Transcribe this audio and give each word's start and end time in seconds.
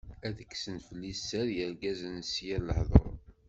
Ad 0.27 0.37
kksen 0.51 0.77
fell-i 0.87 1.13
sser 1.15 1.47
yirgazen 1.55 2.15
s 2.31 2.33
yir 2.45 2.61
lehḍur. 2.67 3.13